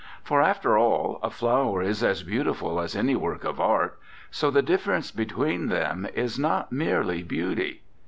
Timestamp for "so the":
4.31-4.63